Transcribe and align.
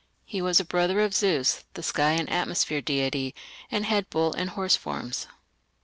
He 0.25 0.41
was 0.41 0.59
a 0.59 0.65
brother 0.65 1.01
of 1.01 1.13
Zeus, 1.13 1.63
the 1.75 1.83
sky 1.83 2.13
and 2.13 2.27
atmosphere 2.27 2.81
deity, 2.81 3.35
and 3.69 3.85
had 3.85 4.09
bull 4.09 4.33
and 4.33 4.49
horse 4.49 4.75
forms. 4.75 5.27